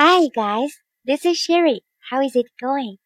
[0.00, 0.74] Hi guys,
[1.04, 1.82] this is Sherry.
[2.08, 2.98] How is it going?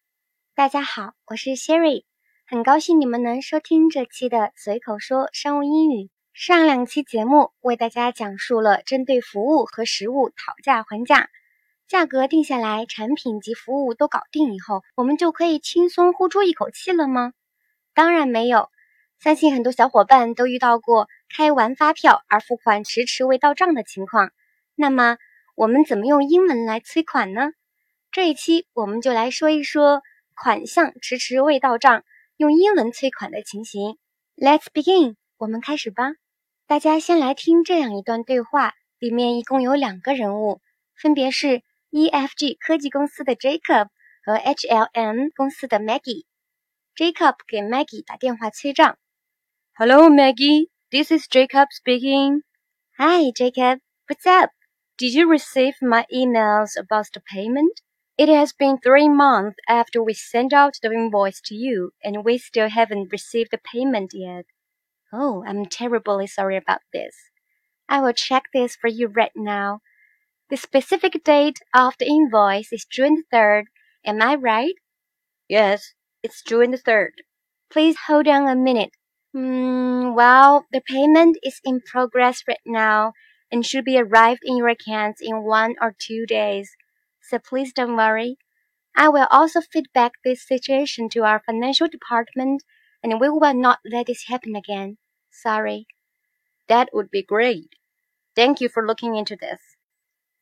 [0.53, 2.03] 大家好，我是 Sherry，
[2.45, 6.11] 很高兴你们能收听这期的随口说商务英语。
[6.33, 11.29] 上两期节目为大家讲述了针对服务和实物讨价还价，
[11.87, 17.33] 价格定下来，产品及服务都搞定以后，我们就可以轻松呼出一口气了吗？
[17.95, 18.69] 当然没有。
[19.19, 24.31] 相信很多小伙伴都遇到过开完发票而付款迟迟未到账的情况。
[24.75, 25.17] 那么，
[25.55, 27.51] 我们怎么用英文来催款呢？
[28.11, 30.01] 这一期我们就来说一说
[30.33, 32.03] 款项迟迟未到账
[32.37, 33.97] 用英文催款的情形。
[34.35, 36.13] Let's begin，我们开始吧。
[36.65, 40.59] 大家先来听这样一段对话，里面一共有两个人物，
[40.95, 43.89] 分别是 EFG 科技公司的 Jacob
[44.25, 46.25] 和 HLM 公司的 Maggie。
[46.95, 48.97] Jacob 给 Maggie 打电话催账。
[49.75, 50.69] Hello, Maggie.
[50.89, 52.41] This is Jacob speaking.
[52.97, 53.81] Hi, Jacob.
[54.07, 54.49] What's up?
[55.03, 57.81] Did you receive my emails about the payment?
[58.17, 62.37] It has been three months after we sent out the invoice to you, and we
[62.37, 64.45] still haven't received the payment yet.
[65.11, 67.17] Oh, I'm terribly sorry about this.
[67.89, 69.81] I will check this for you right now.
[70.49, 73.65] The specific date of the invoice is June 3rd.
[74.05, 74.75] Am I right?
[75.49, 77.23] Yes, it's June the 3rd.
[77.69, 78.91] Please hold on a minute.
[79.33, 83.11] Hmm, well, the payment is in progress right now
[83.52, 86.76] and should be arrived in your accounts in one or two days.
[87.22, 88.38] So please don't worry.
[88.96, 92.62] I will also feedback this situation to our financial department
[93.02, 94.98] and we will not let this happen again.
[95.30, 95.86] Sorry.
[96.68, 97.70] That would be great.
[98.34, 99.60] Thank you for looking into this.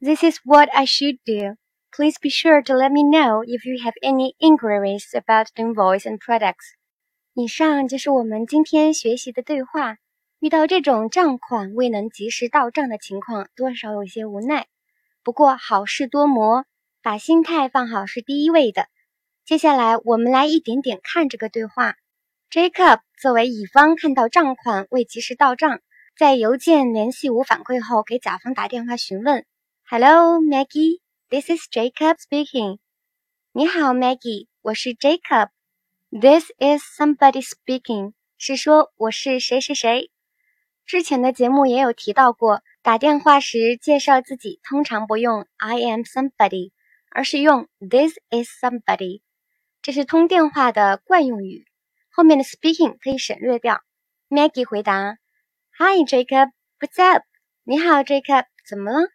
[0.00, 1.56] This is what I should do.
[1.95, 6.04] Please be sure to let me know if you have any inquiries about the invoice
[6.04, 6.77] and products.
[7.34, 9.99] 以上就是我们今天学习的对话。
[10.41, 14.66] 遇到这种账款未能及时到账的情况，多少有些无奈。
[15.22, 16.66] 不过好事多磨，
[17.03, 18.88] 把心态放好是第一位的。
[19.46, 21.94] 接下来我们来一点点看这个对话。
[22.50, 25.79] Jacob 作为乙方，看到账款未及时到账，
[26.18, 29.46] 在邮件联系无反馈后，给甲方打电话询问
[29.88, 32.79] ：“Hello, Maggie, this is Jacob speaking。”
[33.53, 35.50] 你好，Maggie，我是 Jacob。
[36.09, 40.10] This is somebody speaking，是说我是谁谁谁。
[40.91, 46.74] 之前的节目也有提到过，打电话时介绍自己通常不用 I am somebody，
[47.09, 49.22] 而是用 This is somebody，
[49.81, 51.66] 这是通电话的惯用语。
[52.09, 53.79] 后面的 speaking 可以省略掉。
[54.28, 55.16] Maggie 回答
[55.79, 57.23] ：Hi Jacob，What's up？
[57.63, 59.08] 你好 Jacob，怎么了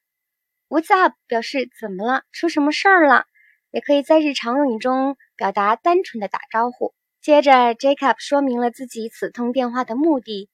[0.70, 3.26] ？What's up 表示怎么了，出什么事儿了？
[3.70, 6.94] 也可以在日常用语中表达单纯的打招呼。
[7.20, 10.48] 接着 Jacob 说明了自己此通电话的目的。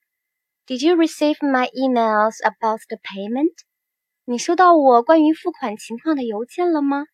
[0.72, 3.54] Did you receive my emails about the payment？
[4.26, 7.06] 你收到我关于付款情况的邮件了吗？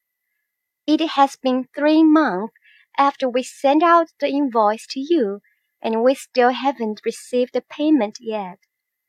[0.85, 2.51] It has been three months
[2.97, 5.41] after we sent out the invoice to you,
[5.79, 8.57] and we still haven't received the payment yet.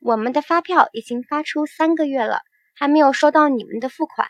[0.01, 2.41] 我们的发票已经发出三个月了，
[2.75, 4.29] 还没有收到你们的付款。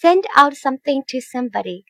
[0.00, 1.84] Send out something to somebody，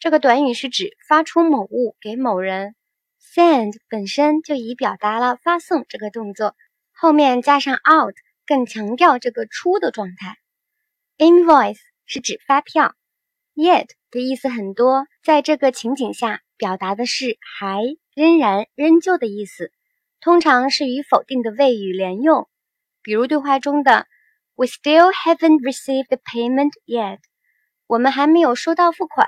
[0.00, 2.74] 这个短语是指发出某物给某人。
[3.20, 6.56] Send 本身就已表达了发送这个动作。
[6.97, 8.15] 后面加上 out，
[8.47, 10.37] 更强调这个出的状态。
[11.17, 12.95] Invoice 是指发票
[13.53, 17.81] ，yet 的意思很多，在这个情景下表达的是还、
[18.15, 19.71] 仍然、仍旧的意思，
[20.21, 22.47] 通常是与否定的谓语连用。
[23.01, 24.07] 比如对话中的
[24.55, 27.19] We still haven't received the payment yet，
[27.87, 29.27] 我们还没有收到付款。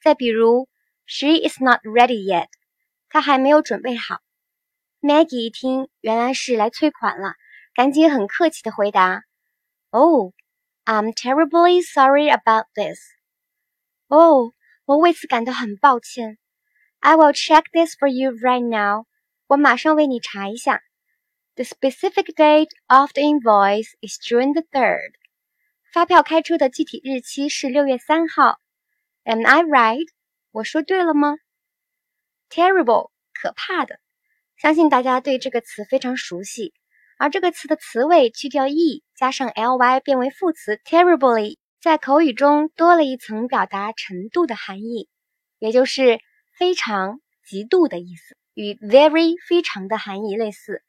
[0.00, 0.68] 再比如
[1.04, 2.46] She is not ready yet，
[3.08, 4.20] 她还没有准备好。
[5.01, 7.33] Maggie 一听，原来是来催款了，
[7.75, 9.23] 赶紧很客气的回答：“
[9.91, 10.33] Oh,
[10.85, 12.99] I'm terribly sorry about this.”
[14.07, 14.53] 哦，
[14.85, 16.37] 我为此感到很抱歉。
[16.99, 19.05] I will check this for you right now.
[19.47, 20.81] 我马上为你查一下。
[21.55, 25.13] The specific date of the invoice is June the third.
[25.91, 28.59] 发票开出的具体日期是六月三号。
[29.23, 30.07] Am I right?
[30.51, 31.35] 我说对了吗？
[32.49, 33.99] Terrible，可怕的。
[34.60, 36.72] 相信大家对这个词非常熟悉，
[37.16, 45.08] 而这个词的词尾去掉 e，加上 ly 变为副词 terribly，在口语中多了一层表达程度的含义，
[45.60, 46.18] 也就是
[46.56, 50.82] 非常、极度的意思，与 very 非常的含义类似，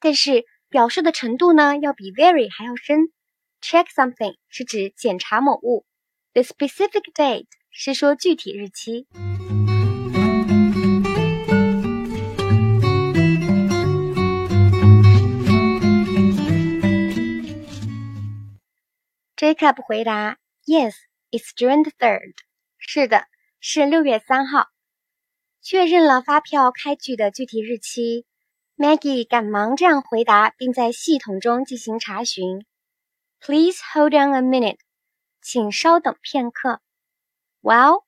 [0.00, 3.10] 但是表示的程度呢要比 very 还要深。
[3.62, 5.86] Check something 是指检查某物
[6.34, 9.06] ，the specific date 是说具体日期。
[19.53, 20.95] Jacob 回答：“Yes,
[21.31, 22.33] It's June the third。
[22.77, 23.25] 是的，
[23.59, 24.67] 是六月三号。
[25.61, 28.25] 确认了发票开具的具体日期，
[28.77, 32.65] Maggie 赶忙这样回答，并在系统中进行查询。
[33.39, 34.79] Please hold on a minute，
[35.41, 36.81] 请稍等片刻。
[37.61, 38.05] Well,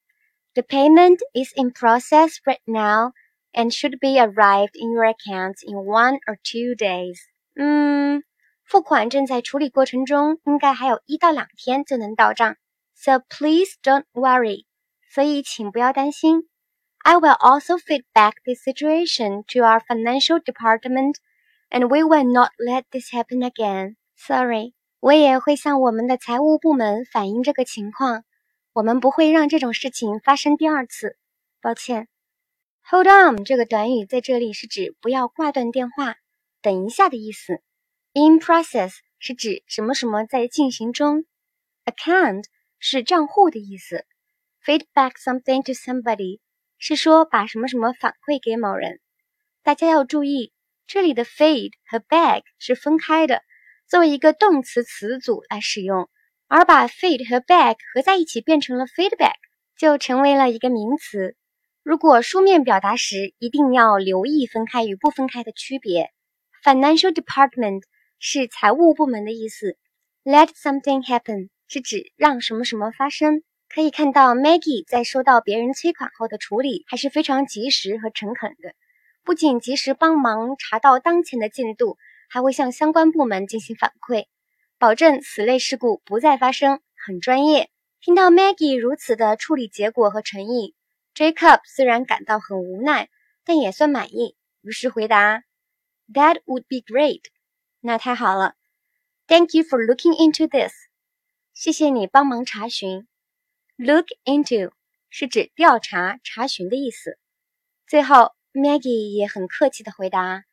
[0.53, 3.13] the payment is in process right now
[3.53, 7.19] and should be arrived in your account in one or two days.
[7.55, 8.23] 嗯，
[8.66, 12.56] 付款正在处理过程中，应该还有一到两天就能到账。
[12.96, 14.64] So please don't worry.
[15.08, 16.48] 所以请不要担心。
[16.98, 21.14] I will also feed back this situation to our financial department,
[21.70, 23.94] and we will not let this happen again.
[24.16, 28.24] Sorry，我也会向我们的财务部门反映这个情况。
[28.72, 31.16] 我们不会让这种事情发生第二次。
[31.60, 32.08] 抱歉。
[32.90, 36.16] Hold on 这个短语在这里是指不要挂断电话，
[36.60, 37.62] 等一下的意思。
[38.18, 41.26] In process 是指什么什么在进行中。
[41.84, 42.44] Account
[42.78, 44.06] 是账户的意思
[44.64, 46.40] ，feedback something to somebody
[46.78, 49.00] 是说把什么什么反馈给某人。
[49.62, 50.50] 大家要注意，
[50.86, 53.42] 这里的 feed 和 back 是分开的，
[53.86, 56.08] 作为一个动词词组来使用，
[56.48, 59.34] 而把 feed 和 back 合在一起变成了 feedback，
[59.76, 61.36] 就成为了一个名词。
[61.82, 66.10] 如果书面表达时，一定要留意分开与不分开的区别。
[66.64, 67.82] Financial department
[68.18, 69.76] 是财务部门的意思
[70.24, 71.48] ，let something happen。
[71.68, 73.42] 是指让什么什么发生。
[73.68, 78.72] 可以看到，Maggie 在收到别人催款后的处理还是非常及时和诚恳的。
[79.24, 81.98] 不仅及时帮忙查到当前的进度，
[82.28, 84.26] 还会向相关部门进行反馈，
[84.78, 87.68] 保证此类事故不再发生，很专业。
[88.00, 90.76] 听到 Maggie 如此的处理结果和诚意
[91.16, 93.08] ，Jacob 虽然感到很无奈，
[93.44, 95.42] 但也算满意，于是回答
[96.14, 97.22] ：“That would be great。”
[97.85, 98.55] 那太好了。
[99.27, 100.73] Thank you for looking into this。
[101.53, 103.07] 谢谢你帮忙查询。
[103.77, 104.71] Look into
[105.09, 107.17] 是指调查、查询的意思。
[107.87, 110.43] 最后，Maggie 也很客气的回答：“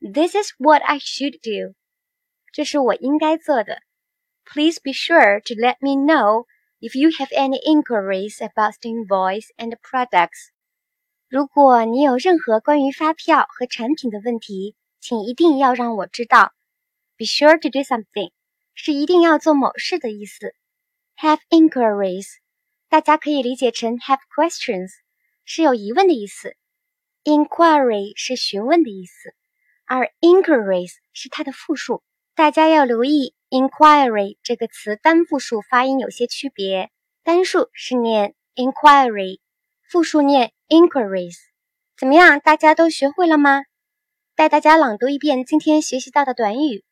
[0.00, 1.74] This is what I should do。”
[2.52, 3.82] 这是我应该做的。
[4.44, 6.46] Please be sure to let me know
[6.80, 10.50] if you have any inquiries about the invoice and products。
[11.28, 16.52] 如果你有任何关于发票和产品的问题，请一定要让我知道。
[17.19, 18.31] Be sure to do something。
[18.81, 20.55] 是一定要做某事的意思。
[21.17, 22.27] Have inquiries，
[22.87, 24.87] 大家可以理解成 have questions，
[25.43, 26.55] 是有疑问的意思。
[27.25, 29.35] Inquiry 是询问的意思，
[29.85, 32.01] 而 inquiries 是它的复数。
[32.35, 36.89] 大家要留意 inquiry 这个词单复数发音有些区别，
[37.23, 39.41] 单数是念 inquiry，
[39.83, 41.35] 复数念 inquiries。
[41.97, 43.63] 怎么样，大家都学会了吗？
[44.35, 46.85] 带大家朗读一遍今天学习到的短语。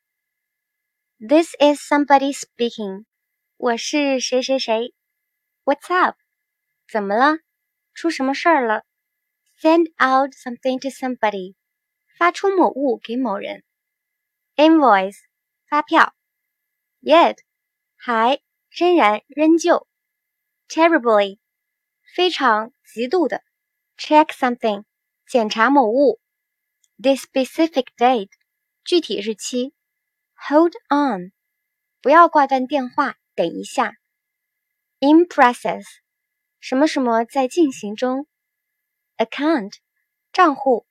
[1.19, 3.05] This is somebody speaking.
[3.57, 4.93] 我是谁谁谁。
[5.63, 6.17] What's up?
[6.91, 7.37] 怎么了？
[7.93, 8.83] 出什么事儿了？
[9.61, 11.55] Send out something to somebody.
[12.17, 13.63] 发出某物给某人。
[14.55, 15.17] Invoice
[15.69, 16.13] 发票。
[17.01, 17.37] Yet
[17.95, 19.87] 还仍然仍旧。
[20.67, 21.39] Terribly
[22.15, 23.41] 非常极度的。
[23.97, 24.83] Check something
[25.27, 26.19] 检查某物。
[26.97, 28.31] The specific date
[28.83, 29.73] 具体日期。
[30.49, 31.31] Hold on，
[32.01, 33.93] 不要挂断电话，等一下。
[34.99, 35.83] In process，
[36.59, 38.27] 什么什么在进行中。
[39.17, 39.75] Account，
[40.31, 40.85] 账户。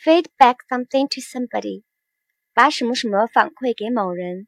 [0.00, 1.82] Feedback something to somebody，
[2.52, 4.46] 把什么什么反馈给某人。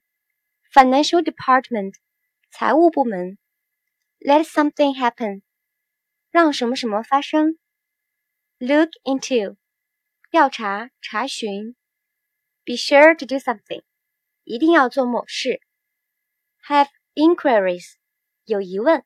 [0.72, 1.94] Financial department，
[2.50, 3.36] 财务部门。
[4.20, 5.42] Let something happen，
[6.30, 7.58] 让什么什么发生。
[8.58, 9.56] Look into，
[10.30, 11.74] 调查查询。
[12.64, 13.82] Be sure to do something。
[14.44, 15.60] 一定要做某事。
[16.66, 17.94] Have inquiries，
[18.44, 19.04] 有疑问。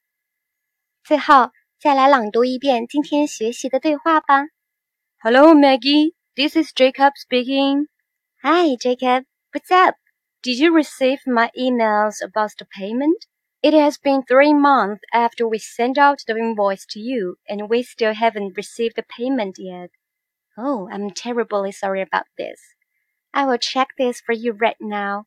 [1.02, 4.44] 最后再来朗读一遍今天学习的对话吧。
[5.18, 6.14] Hello, Maggie.
[6.34, 7.86] This is Jacob speaking.
[8.42, 9.24] Hi, Jacob.
[9.52, 9.96] What's up?
[10.42, 13.26] Did you receive my emails about the payment?
[13.62, 17.82] It has been three months after we sent out the invoice to you, and we
[17.82, 19.90] still haven't received the payment yet.
[20.58, 22.60] Oh, I'm terribly sorry about this.
[23.33, 25.25] I will check this for you right now.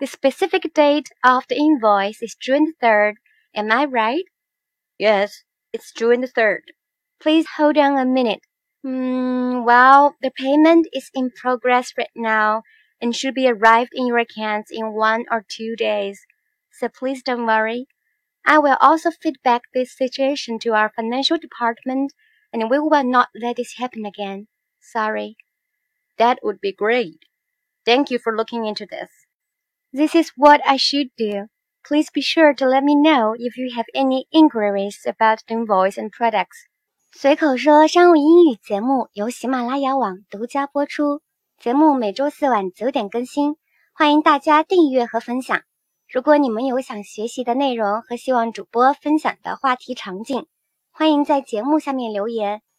[0.00, 3.14] The specific date of the invoice is June the 3rd.
[3.54, 4.24] Am I right?
[4.98, 6.62] Yes, it's June the 3rd.
[7.20, 8.40] Please hold on a minute.
[8.82, 12.62] Hmm, well, the payment is in progress right now
[13.00, 16.20] and should be arrived in your accounts in one or two days.
[16.72, 17.86] So please don't worry.
[18.46, 22.12] I will also feedback this situation to our financial department
[22.52, 24.48] and we will not let this happen again.
[24.80, 25.36] Sorry.
[26.18, 27.18] That would be great.
[27.84, 29.10] Thank you for looking into this.
[29.92, 31.48] This is what I should do.
[31.86, 35.96] Please be sure to let me know if you have any inquiries about the invoice
[35.96, 36.66] and products.
[37.12, 41.20] 随口说商务英语节目由喜马拉雅网独家播出，
[41.58, 43.56] 节目每周四晚九点更新，
[43.92, 45.62] 欢迎大家订阅和分享。
[46.08, 50.46] 如果你们有想学习的内容和希望主播分享的话题场景，
[50.90, 52.62] 欢迎在节目下面留言。